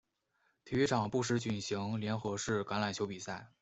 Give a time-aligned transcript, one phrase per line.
[0.65, 3.51] 体育场不时举行联合式橄榄球比赛。